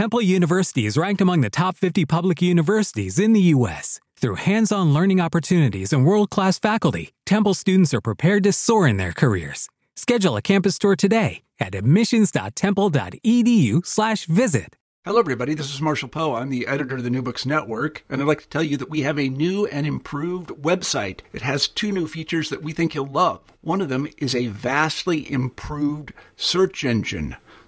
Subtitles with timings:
[0.00, 4.00] Temple University is ranked among the top 50 public universities in the U.S.
[4.16, 8.88] Through hands on learning opportunities and world class faculty, Temple students are prepared to soar
[8.88, 9.68] in their careers.
[9.96, 14.74] Schedule a campus tour today at admissions.temple.edu/slash visit.
[15.04, 15.52] Hello, everybody.
[15.52, 16.34] This is Marshall Poe.
[16.34, 18.88] I'm the editor of the New Books Network, and I'd like to tell you that
[18.88, 21.20] we have a new and improved website.
[21.34, 23.42] It has two new features that we think you'll love.
[23.60, 27.36] One of them is a vastly improved search engine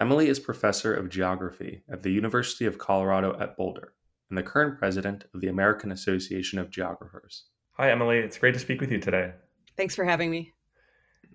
[0.00, 3.94] Emily is professor of geography at the University of Colorado at Boulder
[4.30, 7.46] and the current president of the American Association of Geographers.
[7.72, 8.18] Hi, Emily.
[8.18, 9.32] It's great to speak with you today.
[9.76, 10.52] Thanks for having me.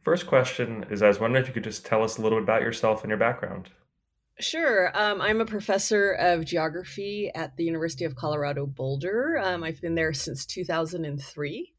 [0.01, 2.43] First question is I was wondering if you could just tell us a little bit
[2.43, 3.69] about yourself and your background.
[4.39, 4.97] Sure.
[4.97, 9.39] Um, I'm a professor of geography at the University of Colorado Boulder.
[9.43, 11.72] Um, I've been there since 2003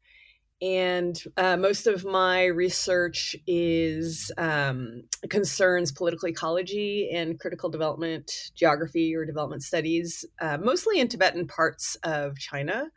[0.65, 9.15] and uh, most of my research is um, concerns political ecology and critical development geography
[9.15, 12.87] or development studies, uh, mostly in Tibetan parts of China.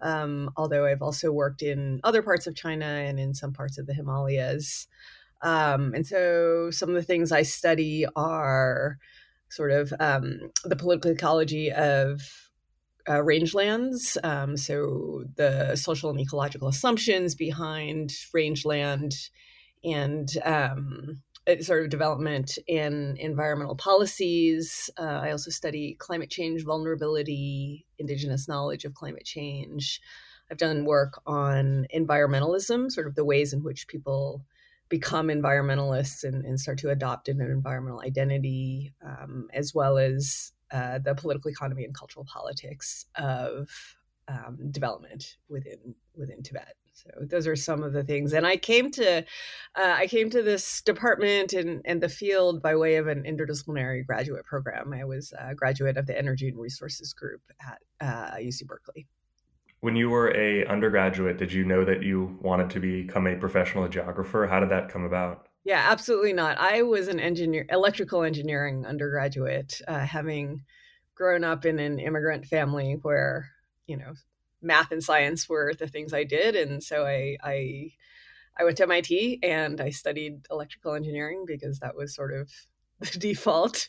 [0.00, 3.86] Um, although I've also worked in other parts of China and in some parts of
[3.86, 4.88] the Himalayas.
[5.42, 8.98] Um, and so some of the things I study are
[9.48, 12.20] sort of um, the political ecology of
[13.08, 14.16] uh, rangelands.
[14.24, 19.14] Um, so the social and ecological assumptions behind rangeland
[19.84, 21.22] and um,
[21.60, 24.90] sort of development in environmental policies.
[24.98, 30.00] Uh, I also study climate change vulnerability, indigenous knowledge of climate change.
[30.50, 34.44] I've done work on environmentalism, sort of the ways in which people
[34.88, 40.98] become environmentalists and, and start to adopt an environmental identity, um, as well as uh,
[40.98, 43.68] the political economy and cultural politics of
[44.28, 46.74] um, development within within Tibet.
[46.94, 48.32] So those are some of the things.
[48.32, 49.22] And I came to uh,
[49.74, 54.44] I came to this department and and the field by way of an interdisciplinary graduate
[54.44, 54.92] program.
[54.92, 59.06] I was a graduate of the Energy and Resources Group at uh, UC Berkeley.
[59.80, 63.88] When you were a undergraduate, did you know that you wanted to become a professional
[63.88, 64.46] geographer?
[64.46, 65.48] How did that come about?
[65.64, 66.58] Yeah, absolutely not.
[66.58, 70.64] I was an engineer, electrical engineering undergraduate, uh, having
[71.14, 73.50] grown up in an immigrant family where
[73.86, 74.14] you know
[74.60, 77.90] math and science were the things I did, and so I I
[78.58, 82.50] I went to MIT and I studied electrical engineering because that was sort of
[83.00, 83.88] the default.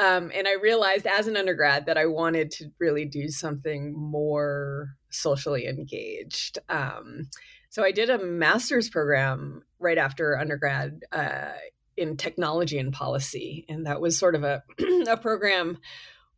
[0.00, 4.96] Um, and I realized as an undergrad that I wanted to really do something more
[5.10, 6.58] socially engaged.
[6.68, 7.28] Um,
[7.72, 11.52] so I did a master's program right after undergrad uh,
[11.96, 14.62] in technology and policy, and that was sort of a
[15.08, 15.78] a program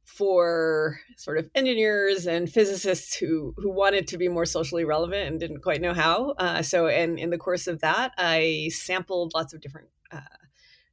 [0.05, 5.41] for sort of engineers and physicists who who wanted to be more socially relevant and
[5.41, 6.35] didn't quite know how.
[6.39, 10.21] Uh, so, and in the course of that, I sampled lots of different uh,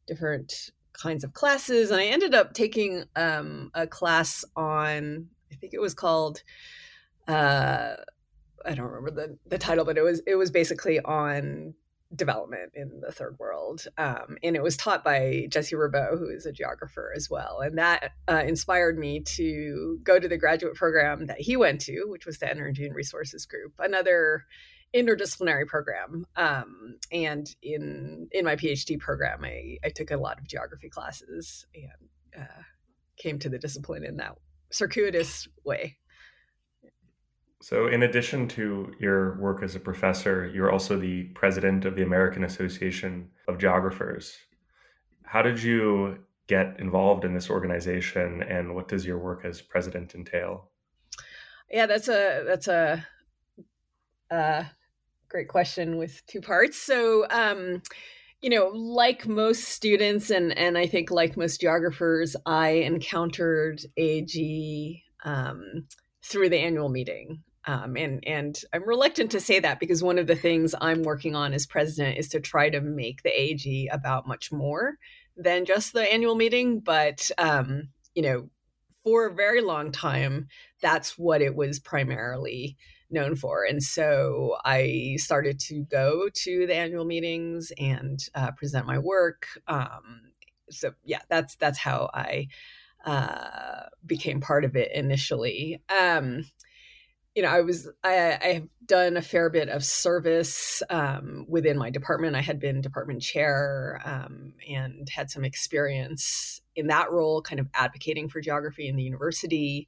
[0.07, 5.75] different kinds of classes, and I ended up taking um, a class on I think
[5.75, 6.41] it was called.
[7.27, 7.97] Uh,
[8.65, 11.73] I don't remember the the title, but it was it was basically on
[12.13, 16.45] development in the third world, um, and it was taught by Jesse Ribot, who is
[16.45, 21.27] a geographer as well, and that uh, inspired me to go to the graduate program
[21.27, 24.43] that he went to, which was the Energy and Resources Group, another
[24.93, 26.25] interdisciplinary program.
[26.35, 31.65] Um, and in in my PhD program, I, I took a lot of geography classes
[31.73, 32.61] and uh,
[33.17, 34.35] came to the discipline in that
[34.71, 35.97] circuitous way.
[37.61, 42.01] So, in addition to your work as a professor, you're also the president of the
[42.01, 44.35] American Association of Geographers.
[45.23, 46.17] How did you
[46.47, 50.71] get involved in this organization, and what does your work as president entail?
[51.69, 53.05] Yeah, that's a that's a,
[54.31, 54.65] a
[55.29, 56.77] great question with two parts.
[56.77, 57.83] So, um,
[58.41, 65.03] you know, like most students, and and I think like most geographers, I encountered AG
[65.23, 65.87] um,
[66.23, 67.43] through the annual meeting.
[67.65, 71.35] Um, and and I'm reluctant to say that because one of the things I'm working
[71.35, 74.97] on as president is to try to make the AG about much more
[75.37, 76.79] than just the annual meeting.
[76.79, 78.49] But um, you know,
[79.03, 80.47] for a very long time,
[80.81, 82.77] that's what it was primarily
[83.11, 83.65] known for.
[83.65, 89.47] And so I started to go to the annual meetings and uh, present my work.
[89.67, 90.31] Um,
[90.69, 92.47] so yeah, that's that's how I
[93.05, 95.81] uh, became part of it initially.
[95.89, 96.45] Um,
[97.35, 101.77] you know, I was I, I have done a fair bit of service um, within
[101.77, 102.35] my department.
[102.35, 107.67] I had been department chair um, and had some experience in that role, kind of
[107.73, 109.87] advocating for geography in the university,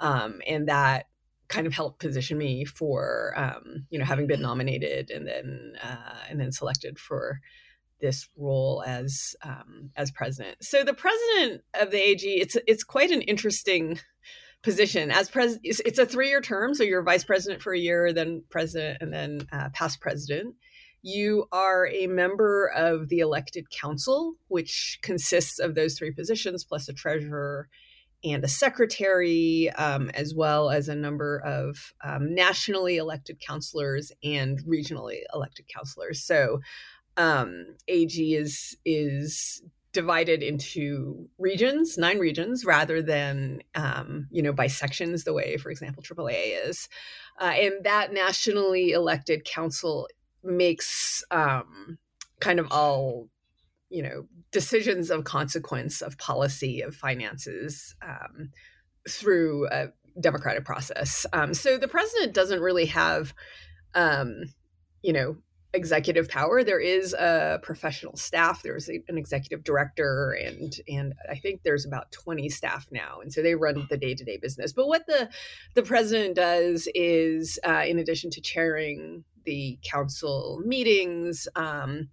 [0.00, 1.06] um, and that
[1.48, 6.14] kind of helped position me for um, you know having been nominated and then uh,
[6.30, 7.40] and then selected for
[8.00, 10.58] this role as um, as president.
[10.62, 13.98] So the president of the AG, it's it's quite an interesting
[14.64, 15.60] position as president.
[15.64, 19.12] It's a three year term, so you're vice president for a year, then president, and
[19.12, 20.56] then uh, past president.
[21.02, 26.88] You are a member of the elected council, which consists of those three positions plus
[26.88, 27.68] a treasurer
[28.24, 34.64] and a secretary, um, as well as a number of um, nationally elected councilors and
[34.64, 36.24] regionally elected councilors.
[36.24, 36.60] So
[37.18, 39.62] um, AG is is
[39.94, 45.70] divided into regions, nine regions, rather than um, you know by sections, the way, for
[45.70, 46.88] example, AAA is.
[47.40, 50.08] Uh, and that nationally elected council
[50.42, 51.96] makes um,
[52.40, 53.28] kind of all
[53.88, 58.50] you know decisions of consequence of policy of finances um,
[59.08, 59.88] through a
[60.20, 61.24] democratic process.
[61.32, 63.32] Um, so the president doesn't really have
[63.94, 64.42] um,
[65.02, 65.36] you know
[65.74, 66.64] executive power.
[66.64, 68.62] There is a professional staff.
[68.62, 73.32] There's a, an executive director, and and I think there's about 20 staff now, and
[73.32, 74.72] so they run the day to day business.
[74.72, 75.28] But what the
[75.74, 81.48] the president does is, uh, in addition to chairing the council meetings.
[81.54, 82.08] Um,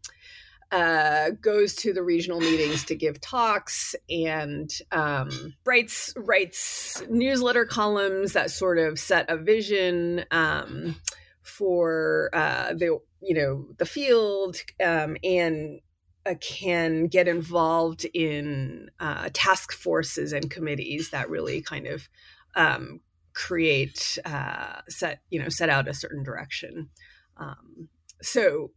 [0.72, 8.32] uh, goes to the regional meetings to give talks and um, writes writes newsletter columns
[8.32, 10.96] that sort of set a vision um,
[11.44, 15.80] for uh, the you know the field um, and
[16.26, 22.08] uh, can get involved in uh, task forces and committees that really kind of
[22.56, 23.00] um,
[23.34, 26.90] create uh, set you know set out a certain direction.
[27.38, 27.90] Um,
[28.22, 28.72] so,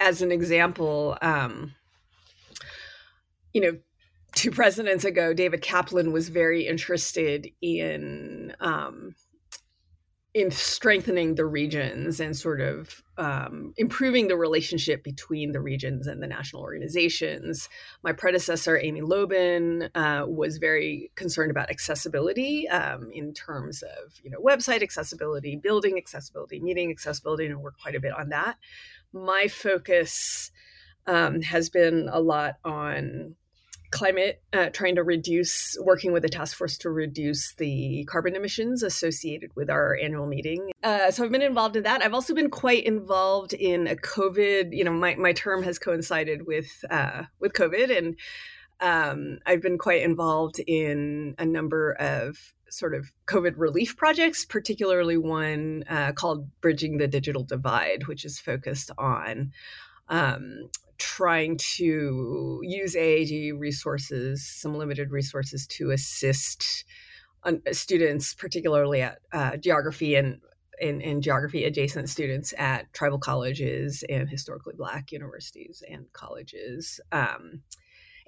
[0.00, 1.74] as an example, um,
[3.52, 3.78] you know,
[4.34, 9.14] two presidents ago, David Kaplan was very interested in um,
[10.36, 16.22] in strengthening the regions and sort of um, improving the relationship between the regions and
[16.22, 17.70] the national organizations.
[18.02, 24.28] My predecessor, Amy Lobben, uh, was very concerned about accessibility um, in terms of you
[24.28, 28.58] know website accessibility, building accessibility, meeting accessibility, and worked quite a bit on that.
[29.14, 30.50] My focus
[31.06, 33.36] um, has been a lot on
[33.90, 38.82] climate, uh, trying to reduce, working with the task force to reduce the carbon emissions
[38.82, 40.70] associated with our annual meeting.
[40.82, 42.02] Uh, so I've been involved in that.
[42.02, 44.76] I've also been quite involved in a COVID.
[44.76, 48.16] You know, my my term has coincided with uh, with COVID, and
[48.80, 52.36] um, I've been quite involved in a number of
[52.68, 58.40] sort of COVID relief projects, particularly one uh, called Bridging the Digital Divide, which is
[58.40, 59.52] focused on
[60.08, 66.84] um, trying to use AAG resources, some limited resources to assist
[67.72, 70.40] students, particularly at uh, geography and
[70.80, 77.00] in, geography adjacent students at tribal colleges and historically black universities and colleges.
[77.12, 77.62] Um,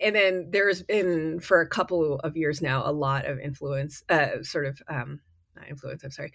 [0.00, 4.42] and then there's been for a couple of years now a lot of influence, uh,
[4.42, 5.20] sort of um,
[5.68, 6.04] influence.
[6.04, 6.32] I'm sorry,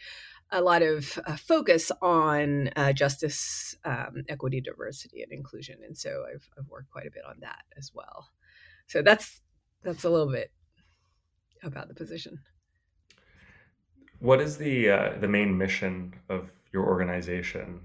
[0.53, 6.23] a lot of uh, focus on uh, justice, um, equity, diversity, and inclusion, and so
[6.31, 8.29] I've, I've worked quite a bit on that as well.
[8.87, 9.41] So that's
[9.83, 10.51] that's a little bit
[11.63, 12.39] about the position.
[14.19, 17.81] What is the uh, the main mission of your organization?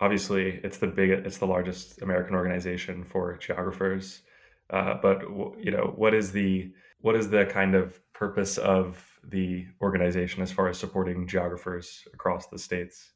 [0.00, 4.22] Obviously, it's the big, it's the largest American organization for geographers.
[4.70, 5.22] Uh, but
[5.58, 10.52] you know, what is the what is the kind of purpose of the organization as
[10.52, 13.12] far as supporting geographers across the states?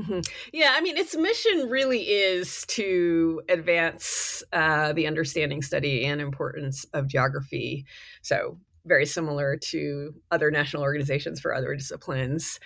[0.00, 0.20] Mm-hmm.
[0.52, 6.84] Yeah, I mean, its mission really is to advance uh, the understanding, study, and importance
[6.92, 7.84] of geography.
[8.22, 12.60] So, very similar to other national organizations for other disciplines.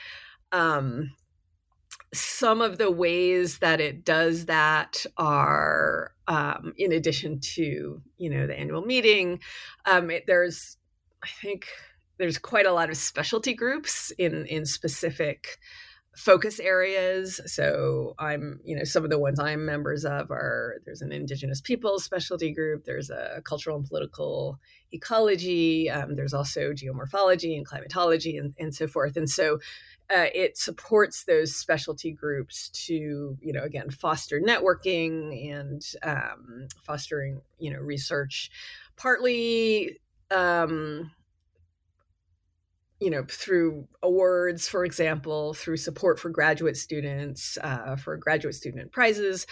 [0.52, 1.12] Um,
[2.12, 8.46] some of the ways that it does that are, um, in addition to you know
[8.46, 9.40] the annual meeting,
[9.86, 10.76] um, it, there's
[11.24, 11.66] I think
[12.18, 15.58] there's quite a lot of specialty groups in in specific
[16.14, 17.40] focus areas.
[17.46, 21.60] So I'm, you know, some of the ones I'm members of are there's an Indigenous
[21.60, 24.58] peoples specialty group, there's a cultural and political
[24.92, 29.16] ecology, um, there's also geomorphology and climatology and, and so forth.
[29.16, 29.58] And so
[30.14, 37.40] uh, it supports those specialty groups to, you know, again, foster networking and um, fostering,
[37.58, 38.50] you know, research,
[38.96, 39.98] partly
[40.30, 41.10] um,
[43.02, 48.92] you know, through awards, for example, through support for graduate students, uh, for graduate student
[48.92, 49.44] prizes,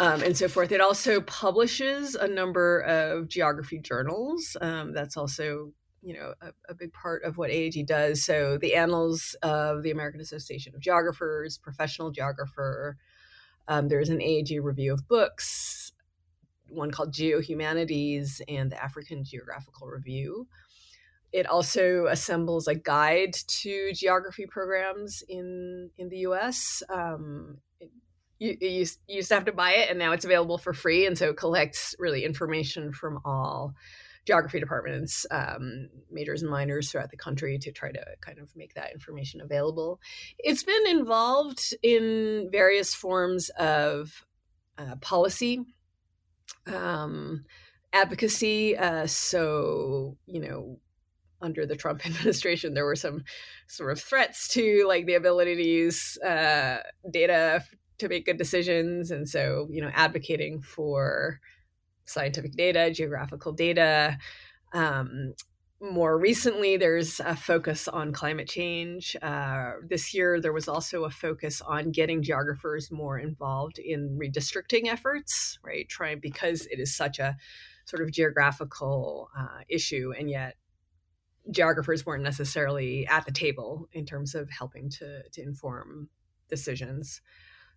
[0.00, 0.72] um, and so forth.
[0.72, 4.56] It also publishes a number of geography journals.
[4.60, 5.72] Um, that's also
[6.02, 8.24] you know a, a, big part of what AAG does.
[8.24, 12.96] So the Annals of the American Association of Geographers, Professional Geographer.
[13.68, 15.92] Um, there's an AAG review of books,
[16.68, 20.48] one called Geohumanities, and the African Geographical Review.
[21.32, 26.82] It also assembles a guide to geography programs in in the U.S.
[26.88, 27.58] Um,
[28.38, 30.72] you, you, used, you used to have to buy it, and now it's available for
[30.72, 31.06] free.
[31.06, 33.74] And so it collects really information from all
[34.26, 38.74] geography departments, um, majors and minors throughout the country to try to kind of make
[38.74, 40.00] that information available.
[40.38, 44.26] It's been involved in various forms of
[44.76, 45.64] uh, policy.
[46.66, 47.44] Um,
[47.92, 48.76] advocacy.
[48.76, 50.78] Uh, so, you know,
[51.40, 53.24] under the Trump administration, there were some
[53.68, 56.78] sort of threats to like the ability to use uh,
[57.10, 57.62] data
[57.98, 61.40] to make good decisions, and so you know, advocating for
[62.04, 64.18] scientific data, geographical data.
[64.72, 65.34] Um,
[65.80, 69.14] more recently, there's a focus on climate change.
[69.20, 74.86] Uh, this year, there was also a focus on getting geographers more involved in redistricting
[74.86, 75.86] efforts, right?
[75.88, 77.36] Trying because it is such a
[77.84, 80.56] sort of geographical uh, issue, and yet
[81.50, 86.08] geographers weren't necessarily at the table in terms of helping to to inform
[86.48, 87.20] decisions.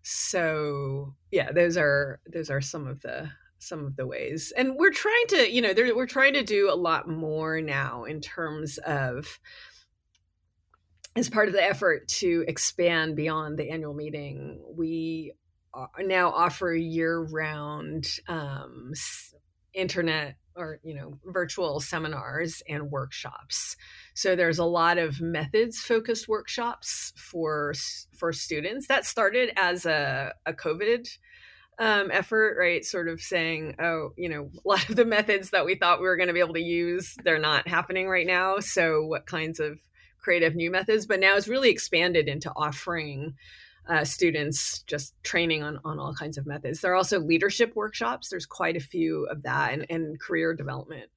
[0.01, 4.91] So yeah, those are those are some of the some of the ways, and we're
[4.91, 9.39] trying to you know we're trying to do a lot more now in terms of
[11.15, 14.63] as part of the effort to expand beyond the annual meeting.
[14.75, 15.33] We
[15.99, 18.93] now offer year round um,
[19.73, 23.75] internet or you know virtual seminars and workshops.
[24.13, 27.73] So there's a lot of methods focused workshops for
[28.17, 28.87] for students.
[28.87, 31.07] That started as a, a covid
[31.79, 32.83] um, effort right?
[32.83, 36.07] Sort of saying oh you know a lot of the methods that we thought we
[36.07, 38.59] were going to be able to use they're not happening right now.
[38.59, 39.79] So what kinds of
[40.19, 41.05] creative new methods?
[41.05, 43.35] But now it's really expanded into offering
[43.89, 46.79] uh, students just training on, on all kinds of methods.
[46.79, 48.29] There are also leadership workshops.
[48.29, 51.09] There's quite a few of that and, and career development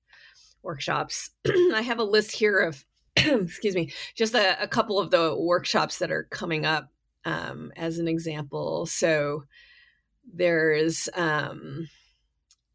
[0.62, 1.30] workshops.
[1.46, 2.84] I have a list here of,
[3.16, 6.90] excuse me, just a, a, couple of the workshops that are coming up
[7.26, 8.86] um, as an example.
[8.86, 9.44] So
[10.32, 11.88] there's, um,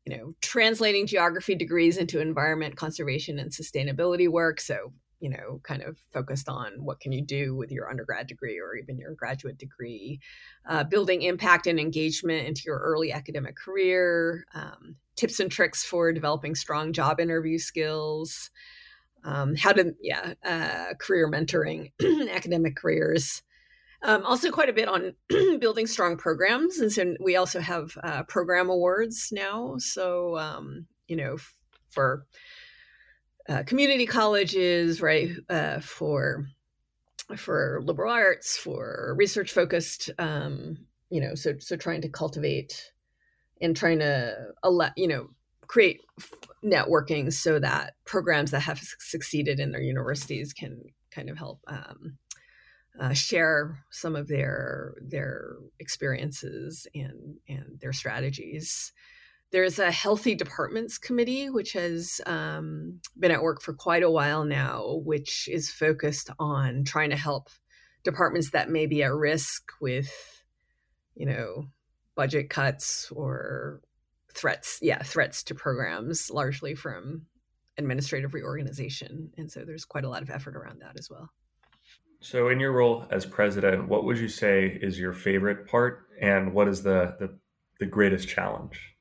[0.05, 4.61] you know, translating geography degrees into environment conservation and sustainability work.
[4.61, 8.59] So you know kind of focused on what can you do with your undergrad degree
[8.59, 10.19] or even your graduate degree
[10.69, 16.11] uh, building impact and engagement into your early academic career um, tips and tricks for
[16.11, 18.49] developing strong job interview skills
[19.23, 21.91] um, how to yeah uh, career mentoring
[22.31, 23.41] academic careers
[24.03, 25.13] um, also quite a bit on
[25.59, 29.75] building strong programs and so we also have uh, program awards now.
[29.79, 31.55] So um, you know f-
[31.89, 32.25] for
[33.49, 36.47] uh, community colleges, right, uh, for
[37.35, 40.77] for liberal arts, for research focused, um,
[41.09, 42.91] you know, so so trying to cultivate
[43.61, 44.35] and trying to
[44.95, 45.29] you know
[45.67, 46.01] create
[46.63, 52.17] networking so that programs that have succeeded in their universities can kind of help um,
[52.99, 58.91] uh, share some of their their experiences and and their strategies
[59.51, 64.43] there's a healthy departments committee, which has um, been at work for quite a while
[64.43, 67.49] now, which is focused on trying to help
[68.03, 70.43] departments that may be at risk with,
[71.15, 71.65] you know,
[72.15, 73.81] budget cuts or
[74.33, 74.79] threats.
[74.81, 77.25] Yeah, threats to programs, largely from
[77.77, 79.31] administrative reorganization.
[79.37, 81.29] And so there's quite a lot of effort around that as well.
[82.19, 86.51] So, in your role as president, what would you say is your favorite part, and
[86.51, 87.37] what is the the,
[87.79, 88.96] the greatest challenge?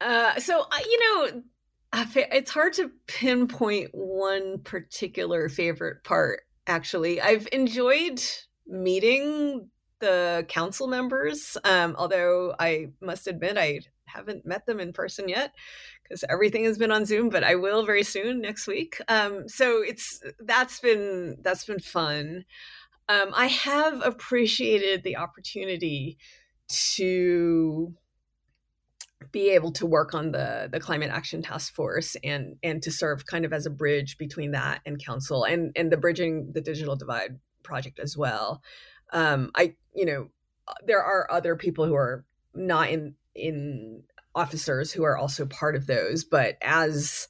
[0.00, 1.42] Uh, so you know,
[2.14, 6.40] it's hard to pinpoint one particular favorite part.
[6.66, 8.20] Actually, I've enjoyed
[8.66, 11.56] meeting the council members.
[11.64, 15.54] Um, although I must admit, I haven't met them in person yet
[16.02, 19.00] because everything has been on Zoom, but I will very soon next week.
[19.08, 22.44] Um, so it's that's been that's been fun.
[23.08, 26.18] Um, I have appreciated the opportunity
[26.96, 27.94] to
[29.32, 33.26] be able to work on the the climate action task force and and to serve
[33.26, 36.96] kind of as a bridge between that and council and and the bridging the digital
[36.96, 38.62] divide project as well.
[39.12, 40.28] Um i you know
[40.86, 44.02] there are other people who are not in in
[44.34, 47.28] officers who are also part of those but as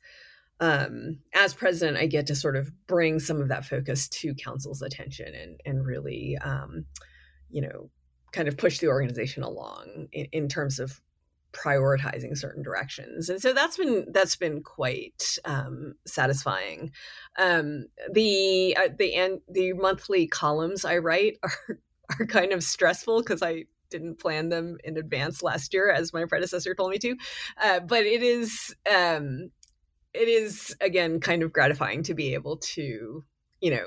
[0.61, 4.83] um as president i get to sort of bring some of that focus to council's
[4.83, 6.85] attention and and really um
[7.49, 7.89] you know
[8.33, 11.01] kind of push the organization along in, in terms of
[11.53, 16.93] prioritizing certain directions and so that's been that's been quite um, satisfying.
[17.39, 21.79] Um, the uh, the and the monthly columns i write are
[22.19, 26.25] are kind of stressful because i didn't plan them in advance last year as my
[26.25, 27.17] predecessor told me to
[27.63, 29.51] uh, but it is um,
[30.15, 33.25] it is again kind of gratifying to be able to
[33.61, 33.87] you know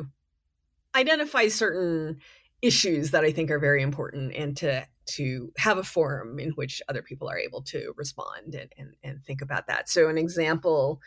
[0.96, 2.18] identify certain
[2.62, 6.82] issues that i think are very important and to to have a forum in which
[6.90, 9.90] other people are able to respond and, and, and think about that.
[9.90, 11.00] So an example,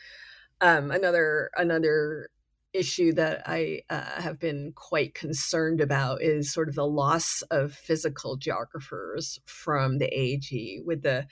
[0.60, 2.28] um, another another
[2.72, 7.72] issue that I uh, have been quite concerned about is sort of the loss of
[7.72, 11.26] physical geographers from the AG with the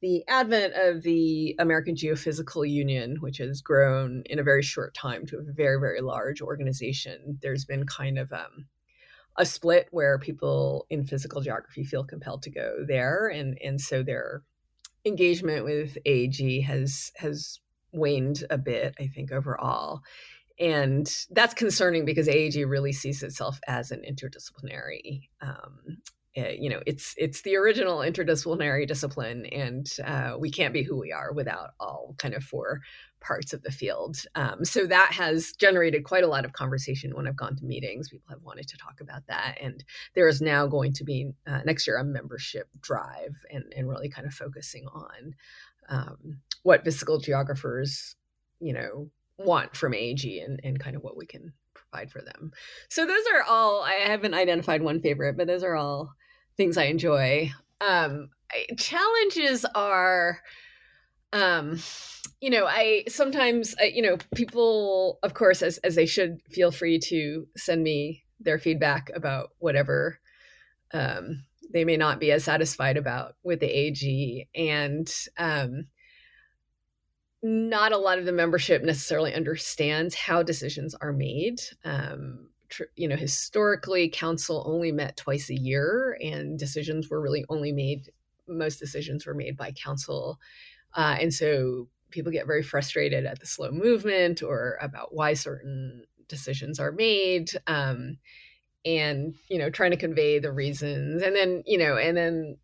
[0.00, 5.24] the advent of the American Geophysical Union, which has grown in a very short time
[5.24, 8.66] to a very, very large organization, there's been kind of um,
[9.36, 14.02] a split where people in physical geography feel compelled to go there, and and so
[14.02, 14.42] their
[15.04, 17.60] engagement with AAG has has
[17.92, 20.02] waned a bit, I think, overall.
[20.58, 25.98] And that's concerning because AAG really sees itself as an interdisciplinary um,
[26.36, 30.98] uh, you know it's it's the original interdisciplinary discipline and uh, we can't be who
[30.98, 32.80] we are without all kind of four
[33.26, 37.26] parts of the field um, so that has generated quite a lot of conversation when
[37.26, 40.66] i've gone to meetings people have wanted to talk about that and there is now
[40.66, 44.86] going to be uh, next year a membership drive and, and really kind of focusing
[44.88, 45.34] on
[45.88, 48.16] um, what physical geographers
[48.60, 52.52] you know want from AG and, and kind of what we can provide for them.
[52.88, 56.12] So those are all I haven't identified one favorite, but those are all
[56.56, 57.50] things I enjoy.
[57.80, 58.30] Um,
[58.78, 60.40] challenges are,
[61.34, 61.78] um,
[62.40, 66.70] you know, I sometimes, I, you know, people, of course, as as they should, feel
[66.70, 70.20] free to send me their feedback about whatever
[70.92, 75.88] um, they may not be as satisfied about with the AG, and um,
[77.42, 81.60] not a lot of the membership necessarily understands how decisions are made.
[81.84, 82.48] Um,
[82.96, 88.10] you know, historically, council only met twice a year, and decisions were really only made.
[88.46, 90.38] Most decisions were made by council,
[90.94, 96.04] uh, and so people get very frustrated at the slow movement or about why certain
[96.28, 97.50] decisions are made.
[97.66, 98.18] Um,
[98.84, 102.56] and you know trying to convey the reasons and then you know and then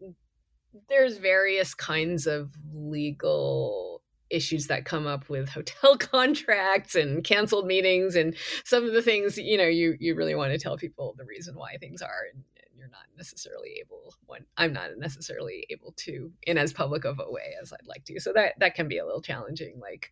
[0.89, 8.15] there's various kinds of legal issues that come up with hotel contracts and canceled meetings
[8.15, 11.25] and some of the things you know you you really want to tell people the
[11.25, 12.45] reason why things are and,
[12.91, 17.55] not necessarily able when i'm not necessarily able to in as public of a way
[17.61, 20.11] as i'd like to so that that can be a little challenging like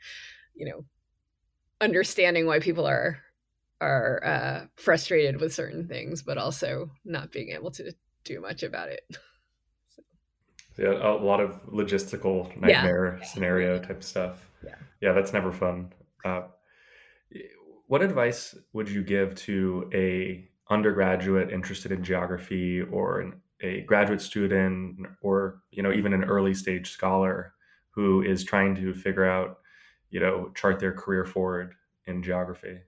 [0.54, 0.84] you know
[1.80, 3.18] understanding why people are
[3.80, 7.92] are uh, frustrated with certain things but also not being able to
[8.24, 9.04] do much about it
[10.78, 13.26] yeah, a lot of logistical nightmare yeah.
[13.26, 14.48] scenario type stuff.
[14.64, 15.92] Yeah, yeah, that's never fun.
[16.24, 16.42] Uh,
[17.88, 24.20] what advice would you give to a undergraduate interested in geography, or an, a graduate
[24.20, 27.54] student, or you know even an early stage scholar
[27.98, 29.58] who is trying to figure out,
[30.10, 31.74] you know, chart their career forward
[32.06, 32.78] in geography?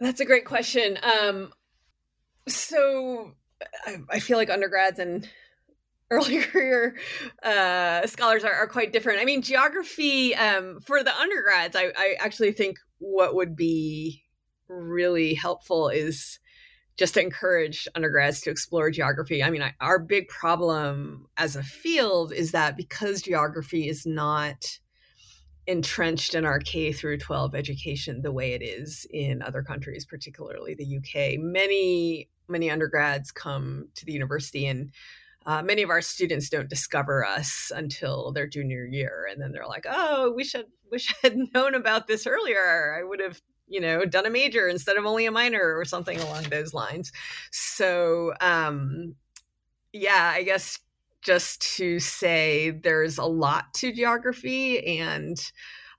[0.00, 0.98] That's a great question.
[1.02, 1.52] Um,
[2.48, 3.32] so
[3.86, 5.28] I, I feel like undergrads and
[6.10, 6.96] early career
[7.42, 9.20] uh, scholars are, are, quite different.
[9.20, 14.22] I mean, geography um, for the undergrads, I, I, actually think what would be
[14.68, 16.38] really helpful is
[16.96, 19.42] just to encourage undergrads to explore geography.
[19.42, 24.78] I mean, I, our big problem as a field is that because geography is not
[25.66, 30.74] entrenched in our K through 12 education the way it is in other countries, particularly
[30.74, 34.92] the UK, many many undergrads come to the university and
[35.46, 39.66] uh, many of our students don't discover us until their junior year and then they're
[39.66, 43.80] like oh we should wish i had known about this earlier i would have you
[43.80, 47.12] know done a major instead of only a minor or something along those lines.
[47.50, 49.14] So um
[49.92, 50.78] yeah i guess
[51.26, 55.50] just to say there's a lot to geography and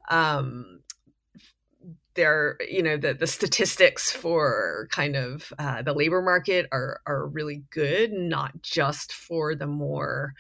[0.10, 0.80] um,
[2.14, 7.28] there you know the, the statistics for kind of uh, the labor market are are
[7.28, 10.34] really good not just for the more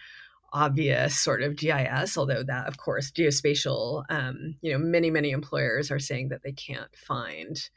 [0.53, 5.91] obvious sort of GIS, although that, of course, geospatial, um, you know, many, many employers
[5.91, 7.69] are saying that they can't find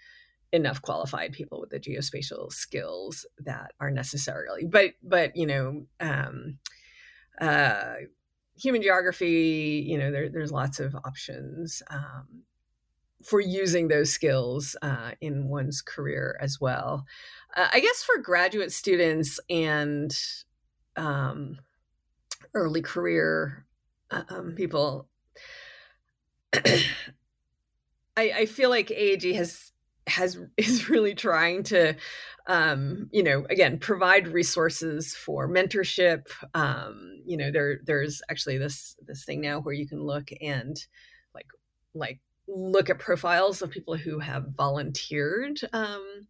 [0.53, 4.65] enough qualified people with the geospatial skills that are necessarily.
[4.65, 6.59] But, but you know, um,
[7.41, 7.95] uh,
[8.57, 12.43] human geography, you know, there, there's lots of options um,
[13.25, 17.05] for using those skills uh, in one's career as well.
[17.57, 20.17] Uh, I guess for graduate students and
[20.97, 21.59] um,
[22.55, 23.67] early career
[24.11, 25.09] um, people.
[26.55, 26.83] I,
[28.17, 29.73] I feel like AAG has
[30.07, 31.95] has is really trying to
[32.47, 38.97] um, you know again provide resources for mentorship um, you know there there's actually this
[39.07, 40.87] this thing now where you can look and
[41.35, 41.47] like
[41.95, 46.27] like look at profiles of people who have volunteered um,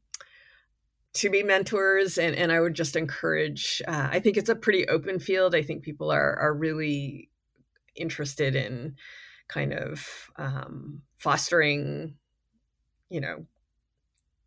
[1.13, 4.87] to be mentors and, and i would just encourage uh, i think it's a pretty
[4.89, 5.55] open field.
[5.55, 7.31] I think people are are really
[7.97, 8.97] interested in
[9.49, 12.15] kind of um, fostering
[13.09, 13.47] you know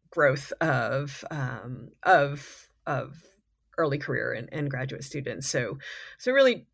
[0.09, 3.15] growth of um, of of
[3.77, 5.49] early career and, and graduate students.
[5.49, 5.77] So
[6.19, 6.67] so really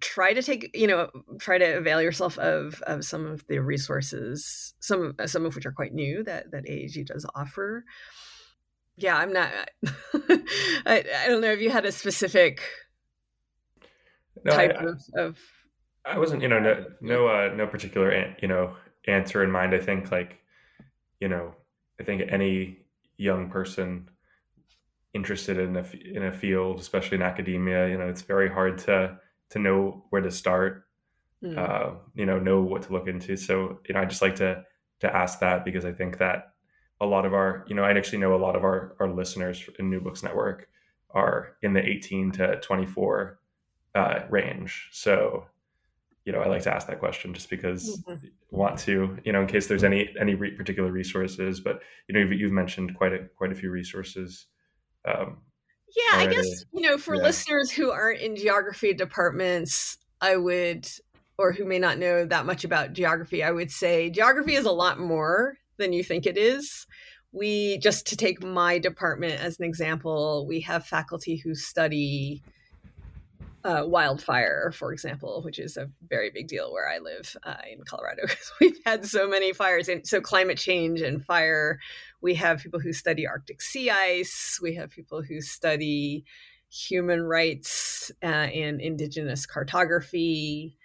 [0.00, 4.74] try to take you know try to avail yourself of of some of the resources
[4.78, 7.84] some some of which are quite new that that AAG does offer
[8.98, 9.50] yeah, I'm not.
[10.86, 12.60] I, I don't know if you had a specific
[14.44, 15.38] no, type I, of, of.
[16.04, 18.74] I wasn't, you know, no, no, uh, no particular, you know,
[19.06, 19.74] answer in mind.
[19.74, 20.38] I think, like,
[21.20, 21.54] you know,
[22.00, 22.78] I think any
[23.16, 24.08] young person
[25.14, 29.18] interested in a in a field, especially in academia, you know, it's very hard to
[29.50, 30.84] to know where to start.
[31.42, 31.56] Mm.
[31.56, 33.36] Uh, you know, know what to look into.
[33.36, 34.64] So, you know, I just like to
[35.00, 36.54] to ask that because I think that
[37.00, 39.68] a lot of our, you know, I actually know a lot of our, our listeners
[39.78, 40.68] in New Books Network
[41.10, 43.38] are in the 18 to 24
[43.94, 44.88] uh, range.
[44.92, 45.46] So,
[46.24, 48.26] you know, I like to ask that question just because mm-hmm.
[48.50, 51.60] want to, you know, in case there's any any re- particular resources.
[51.60, 54.46] But you know, you've, you've, mentioned quite a quite a few resources.
[55.06, 55.38] Um,
[55.96, 56.36] yeah, already.
[56.36, 57.22] I guess you know, for yeah.
[57.22, 60.86] listeners who aren't in geography departments, I would,
[61.38, 64.70] or who may not know that much about geography, I would say geography is a
[64.70, 66.86] lot more than you think it is.
[67.32, 72.42] We, just to take my department as an example, we have faculty who study
[73.64, 77.82] uh, wildfire, for example, which is a very big deal where I live uh, in
[77.84, 79.88] Colorado because we've had so many fires.
[79.88, 81.78] And so, climate change and fire.
[82.20, 84.58] We have people who study Arctic sea ice.
[84.62, 86.24] We have people who study
[86.70, 90.76] human rights uh, and indigenous cartography.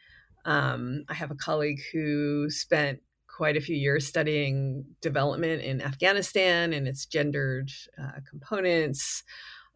[0.45, 3.01] Um, I have a colleague who spent
[3.43, 7.69] quite a few years studying development in Afghanistan and its gendered
[8.01, 9.21] uh, components.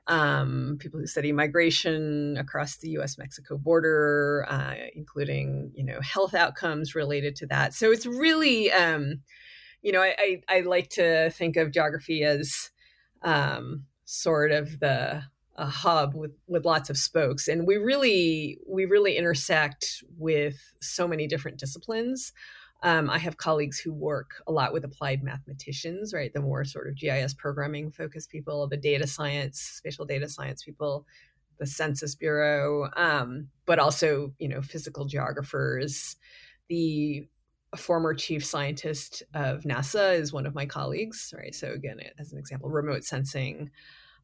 [0.08, 6.96] Um, people who study migration across the U.S.-Mexico border, uh, including you know health outcomes
[6.96, 7.74] related to that.
[7.74, 9.20] So it's really, um,
[9.82, 12.70] you know, I, I, I, like to think of geography as
[13.22, 15.24] um, sort of the
[15.58, 21.08] a hub with with lots of spokes and we really we really intersect with so
[21.08, 22.32] many different disciplines
[22.84, 26.32] um, I have colleagues who work a lot with applied mathematicians, right?
[26.32, 31.06] The more sort of GIS programming focused people, the data science, spatial data science people,
[31.58, 36.18] the Census Bureau, um, but also, you know, physical geographers.
[36.70, 37.28] The
[37.76, 41.56] former chief scientist of NASA is one of my colleagues, right?
[41.56, 43.72] So, again, as an example, remote sensing.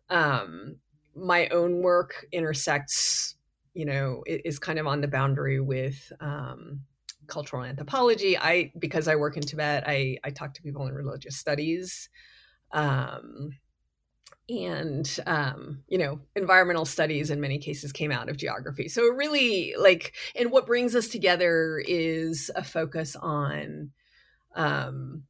[0.10, 0.78] Um,
[1.16, 3.36] my own work intersects,
[3.74, 6.82] you know, is kind of on the boundary with um,
[7.28, 8.38] cultural anthropology.
[8.38, 12.10] I because I work in Tibet, I I talk to people in religious studies.
[12.72, 13.52] Um,
[14.50, 19.16] and um, you know environmental studies in many cases came out of geography so it
[19.16, 23.92] really like and what brings us together is a focus on
[24.56, 25.24] um,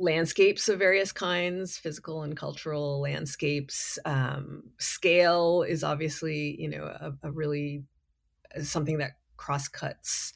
[0.00, 7.12] landscapes of various kinds physical and cultural landscapes um, scale is obviously you know a,
[7.22, 7.84] a really
[8.62, 10.32] something that cross cuts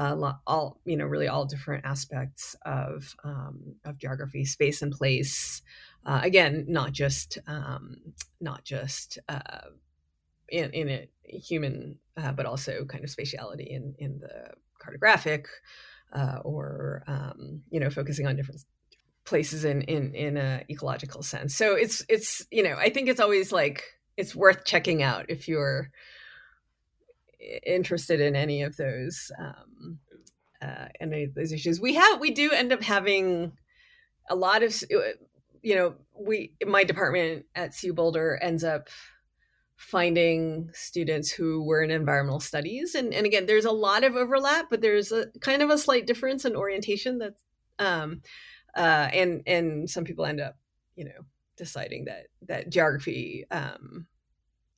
[0.00, 5.60] uh, all you know really all different aspects of um, of geography space and place
[6.06, 7.96] uh, again not just um,
[8.40, 9.68] not just uh,
[10.48, 14.50] in, in a human uh, but also kind of spatiality in in the
[14.82, 15.44] cartographic
[16.14, 18.64] uh, or um, you know focusing on different
[19.26, 21.54] places in in in a ecological sense.
[21.54, 23.84] So it's it's you know i think it's always like
[24.16, 25.90] it's worth checking out if you're
[27.66, 29.98] interested in any of those um,
[30.62, 31.80] uh, any of those issues.
[31.80, 33.52] We have we do end up having
[34.28, 34.98] a lot of uh,
[35.62, 38.88] you know we my department at CU Boulder ends up
[39.76, 44.66] finding students who were in environmental studies and and again there's a lot of overlap
[44.68, 47.42] but there's a kind of a slight difference in orientation that's
[47.78, 48.20] um
[48.76, 50.58] uh and and some people end up
[50.96, 51.24] you know
[51.56, 54.06] deciding that that geography um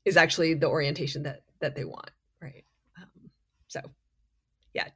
[0.05, 2.65] is actually the orientation that that they want right
[3.01, 3.31] um,
[3.69, 3.81] so
[4.75, 4.89] yeah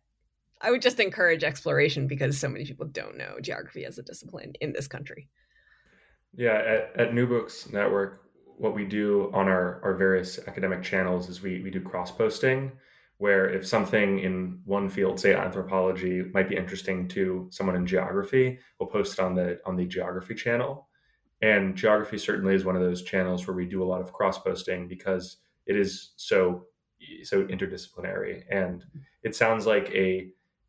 [0.61, 4.55] I would just encourage exploration because so many people don't know geography as a discipline
[4.61, 5.29] in this country.
[6.35, 8.23] Yeah, at, at New Books Network,
[8.59, 12.73] what we do on our, our various academic channels is we, we do cross posting,
[13.19, 18.59] where if something in one field, say anthropology, might be interesting to someone in geography,
[18.79, 20.89] we'll post it on the on the geography channel.
[21.43, 24.39] And geography certainly is one of those channels where we do a lot of cross
[24.39, 26.67] posting because it is so
[27.25, 28.45] so interdisciplinary.
[28.51, 28.85] And
[29.23, 30.29] it sounds like a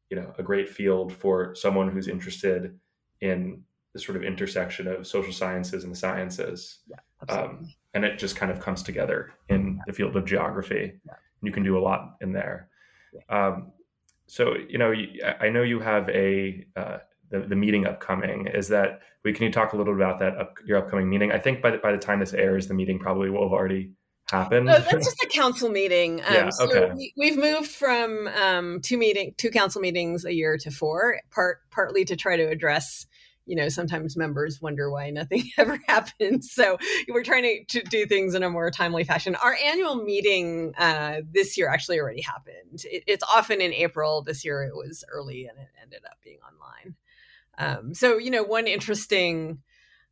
[0.10, 2.78] you know a great field for someone who's interested
[3.22, 3.62] in
[3.94, 6.80] the sort of intersection of social sciences and the sciences.
[6.88, 10.94] Yeah, um, and it just kind of comes together in the field of geography.
[11.06, 11.14] Yeah.
[11.42, 12.70] you can do a lot in there.
[13.14, 13.48] Yeah.
[13.48, 13.72] um,
[14.30, 14.94] so you know
[15.40, 16.98] i know you have a uh,
[17.30, 18.48] the, the meeting upcoming.
[18.48, 21.32] Is that we can you talk a little bit about that up, your upcoming meeting?
[21.32, 23.92] I think by the, by the time this airs the meeting probably will have already
[24.30, 24.70] happen?
[24.70, 26.22] Oh, that's just a council meeting.
[26.28, 26.90] Um, yeah, okay.
[26.90, 31.22] So we, have moved from um, two meeting, two council meetings a year to four,
[31.32, 33.06] part partly to try to address.
[33.46, 36.52] You know, sometimes members wonder why nothing ever happens.
[36.52, 39.36] So we're trying to, to do things in a more timely fashion.
[39.36, 42.84] Our annual meeting uh, this year actually already happened.
[42.84, 44.22] It, it's often in April.
[44.22, 46.96] This year it was early and it ended up being online.
[47.58, 49.60] Um, so you know, one interesting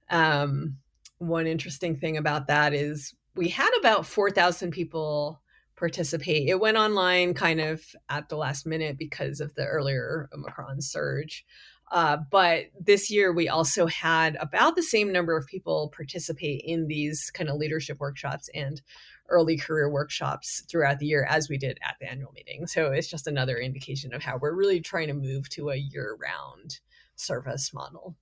[0.09, 0.77] um,
[1.17, 5.41] one interesting thing about that is we had about 4,000 people
[5.75, 6.47] participate.
[6.47, 11.45] It went online kind of at the last minute because of the earlier Omicron surge.
[11.91, 16.87] Uh, but this year, we also had about the same number of people participate in
[16.87, 18.81] these kind of leadership workshops and
[19.29, 22.65] early career workshops throughout the year as we did at the annual meeting.
[22.67, 26.17] So it's just another indication of how we're really trying to move to a year
[26.19, 26.79] round
[27.15, 28.15] service model.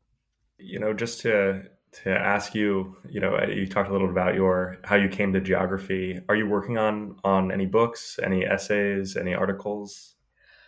[0.58, 1.64] You know, just to
[2.04, 5.34] to ask you, you know, you talked a little bit about your how you came
[5.34, 6.20] to geography.
[6.28, 10.16] Are you working on on any books, any essays, any articles?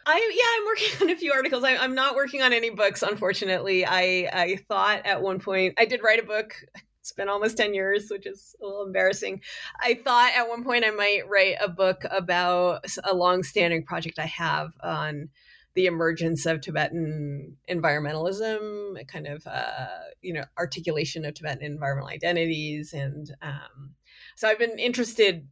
[0.05, 1.63] I yeah, I'm working on a few articles.
[1.63, 3.85] I, am not working on any books, unfortunately.
[3.85, 6.55] I I thought at one point I did write a book.
[6.99, 9.41] It's been almost ten years, which is a little embarrassing.
[9.79, 14.25] I thought at one point I might write a book about a long-standing project I
[14.25, 15.29] have on
[15.75, 19.87] the emergence of Tibetan environmentalism, a kind of uh,
[20.21, 23.95] you know articulation of Tibetan environmental identities, and um,
[24.35, 25.47] so I've been interested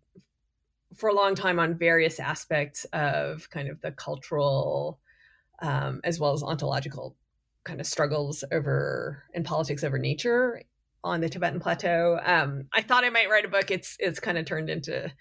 [0.96, 5.00] for a long time on various aspects of kind of the cultural
[5.62, 7.16] um, as well as ontological
[7.64, 10.62] kind of struggles over and politics over nature
[11.04, 12.20] on the Tibetan plateau.
[12.24, 13.72] Um, I thought I might write a book.
[13.72, 15.12] It's it's kind of turned into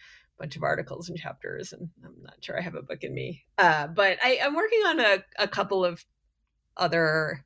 [0.42, 3.44] bunch of articles and chapters, and I'm not sure I have a book in me.
[3.58, 6.04] Uh, but I, am working on a, a couple of
[6.76, 7.44] other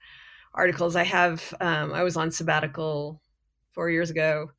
[0.55, 0.97] articles.
[0.97, 3.21] I have um, I was on sabbatical
[3.73, 4.51] four years ago,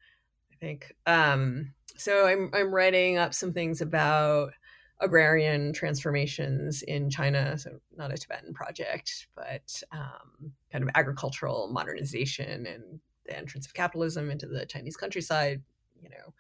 [0.54, 0.94] I think.
[1.08, 4.52] Um, so I'm I'm writing up some things about
[5.00, 7.58] agrarian transformations in China.
[7.58, 13.74] So not a Tibetan project, but um, kind of agricultural modernization and the entrance of
[13.74, 15.64] capitalism into the Chinese countryside.
[16.04, 16.34] You know,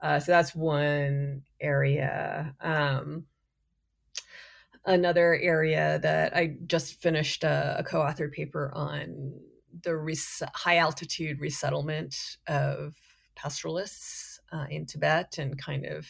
[0.00, 2.54] uh, so that's one area.
[2.60, 3.26] Um,
[4.84, 9.34] another area that I just finished a, a co-authored paper on
[9.82, 12.14] the res- high altitude resettlement
[12.46, 12.94] of
[13.34, 16.06] pastoralists uh, in Tibet and kind of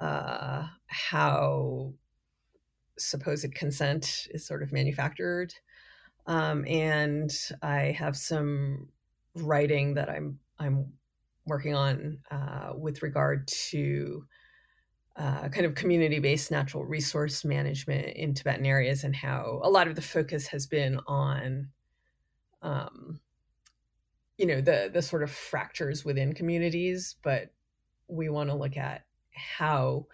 [0.00, 1.92] uh, how
[2.98, 5.54] supposed consent is sort of manufactured.
[6.26, 7.30] Um, and
[7.62, 8.88] I have some
[9.34, 10.92] writing that I'm I'm
[11.48, 14.24] working on uh, with regard to
[15.16, 19.88] uh, kind of community based natural resource management in Tibetan areas and how a lot
[19.88, 21.68] of the focus has been on.
[22.62, 23.20] Um,
[24.38, 27.50] you know the the sort of fractures within communities but
[28.06, 30.06] we want to look at how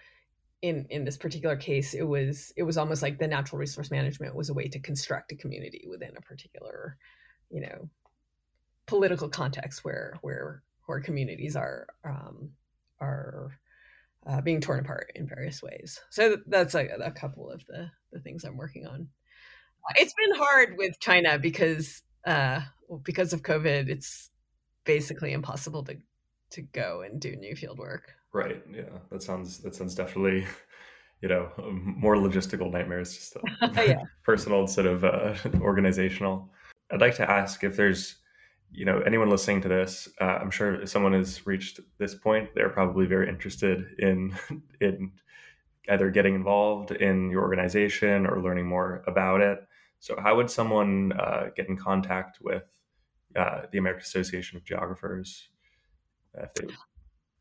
[0.62, 4.34] in in this particular case it was it was almost like the natural resource management
[4.34, 6.96] was a way to construct a community within a particular
[7.50, 7.88] you know
[8.86, 12.50] political context where where where communities are um,
[13.00, 13.50] are
[14.26, 16.00] uh, being torn apart in various ways.
[16.10, 19.08] So that's a, a couple of the the things I'm working on.
[19.96, 22.60] It's been hard with China because uh,
[23.02, 23.88] because of COVID.
[23.88, 24.30] It's
[24.84, 25.96] basically impossible to
[26.50, 28.12] to go and do new field work.
[28.32, 28.62] Right.
[28.72, 28.98] Yeah.
[29.10, 30.46] That sounds that sounds definitely
[31.20, 33.36] you know more logistical nightmares, just
[33.76, 34.02] yeah.
[34.22, 36.50] personal instead of uh, organizational.
[36.90, 38.16] I'd like to ask if there's
[38.74, 40.08] you know anyone listening to this.
[40.20, 44.36] Uh, I'm sure if someone has reached this point, they're probably very interested in
[44.80, 45.12] in
[45.88, 49.60] either getting involved in your organization or learning more about it.
[50.00, 52.64] So, how would someone uh, get in contact with
[53.36, 55.48] uh, the American Association of Geographers?
[56.34, 56.66] If they,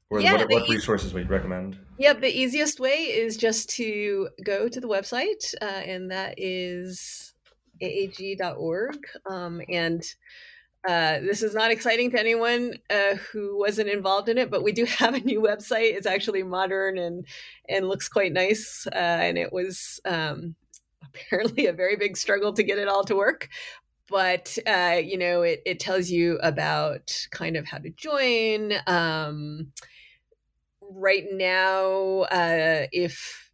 [0.10, 1.80] or yeah, what, what resources would you recommend?
[1.98, 7.34] Yep, the easiest way is just to go to the website, uh, and that is
[7.82, 8.98] aag.org.
[9.26, 10.04] Um, and
[10.88, 14.72] uh, this is not exciting to anyone uh, who wasn't involved in it, but we
[14.72, 15.96] do have a new website.
[15.96, 17.26] It's actually modern and
[17.70, 18.86] and looks quite nice.
[18.88, 20.56] Uh, and it was um,
[21.04, 23.50] apparently a very big struggle to get it all to work.
[24.10, 28.74] But uh, you know, it, it tells you about kind of how to join.
[28.86, 29.72] Um,
[30.82, 33.52] right now, uh, if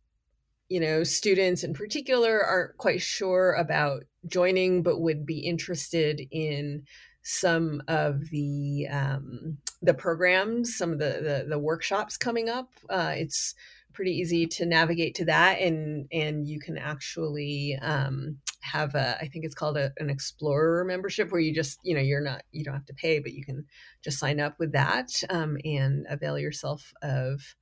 [0.67, 6.83] you know students in particular aren't quite sure about joining, but would be interested in
[7.31, 12.71] some of the um, the programs, some of the, the, the workshops coming up.
[12.89, 13.53] Uh, it's
[13.93, 19.27] pretty easy to navigate to that, and and you can actually um, have a I
[19.27, 22.63] think it's called a, an Explorer membership where you just you know you're not you
[22.63, 23.63] don't have to pay, but you can
[24.03, 27.55] just sign up with that um, and avail yourself of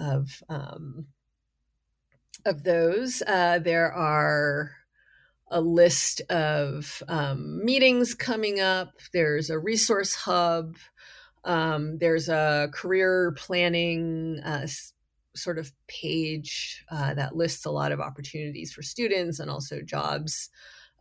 [0.00, 1.06] of um,
[2.44, 3.22] of those.
[3.24, 4.72] Uh, there are
[5.50, 8.92] a list of um, meetings coming up.
[9.12, 10.76] There's a resource hub.
[11.44, 14.66] Um, there's a career planning uh,
[15.34, 20.50] sort of page uh, that lists a lot of opportunities for students and also jobs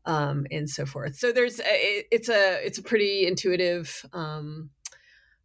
[0.05, 1.17] um, and so forth.
[1.17, 4.69] So there's a, it's a it's a pretty intuitive um,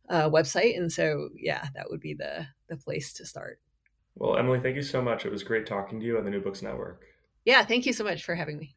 [0.08, 3.58] uh, website, and so yeah, that would be the the place to start.
[4.14, 5.26] Well, Emily, thank you so much.
[5.26, 7.02] It was great talking to you on the New Books Network.
[7.44, 8.76] Yeah, thank you so much for having me.